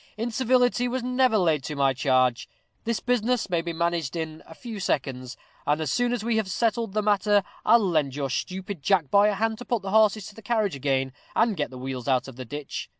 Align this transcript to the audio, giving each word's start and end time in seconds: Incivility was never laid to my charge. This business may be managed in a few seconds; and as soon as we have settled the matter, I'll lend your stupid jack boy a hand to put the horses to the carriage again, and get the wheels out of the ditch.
Incivility 0.17 0.87
was 0.87 1.03
never 1.03 1.37
laid 1.37 1.61
to 1.65 1.75
my 1.75 1.93
charge. 1.93 2.49
This 2.85 2.99
business 2.99 3.51
may 3.51 3.61
be 3.61 3.71
managed 3.71 4.15
in 4.15 4.41
a 4.47 4.55
few 4.55 4.79
seconds; 4.79 5.37
and 5.67 5.79
as 5.79 5.91
soon 5.91 6.11
as 6.11 6.23
we 6.23 6.37
have 6.37 6.49
settled 6.49 6.93
the 6.93 7.03
matter, 7.03 7.43
I'll 7.65 7.87
lend 7.87 8.15
your 8.15 8.31
stupid 8.31 8.81
jack 8.81 9.11
boy 9.11 9.29
a 9.29 9.35
hand 9.35 9.59
to 9.59 9.65
put 9.65 9.83
the 9.83 9.91
horses 9.91 10.25
to 10.29 10.33
the 10.33 10.41
carriage 10.41 10.75
again, 10.75 11.13
and 11.35 11.55
get 11.55 11.69
the 11.69 11.77
wheels 11.77 12.07
out 12.07 12.27
of 12.27 12.35
the 12.35 12.45
ditch. 12.45 12.89